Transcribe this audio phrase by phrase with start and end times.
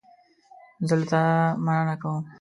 [0.87, 1.21] زه له تا
[1.65, 2.23] مننه کوم.